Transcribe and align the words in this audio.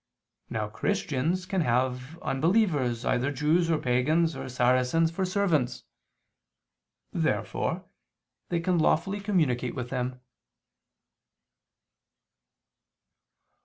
Now 0.49 0.67
Christians 0.67 1.45
can 1.45 1.61
have 1.61 2.17
unbelievers, 2.23 3.05
either 3.05 3.31
Jews, 3.31 3.69
or 3.69 3.77
pagans, 3.77 4.35
or 4.35 4.49
Saracens, 4.49 5.11
for 5.11 5.25
servants. 5.25 5.83
Therefore 7.13 7.85
they 8.49 8.61
can 8.61 8.79
lawfully 8.79 9.19
communicate 9.19 9.75
with 9.75 9.91
them. 9.91 10.19